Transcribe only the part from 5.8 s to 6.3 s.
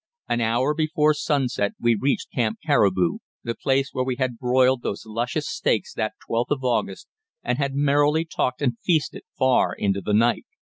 that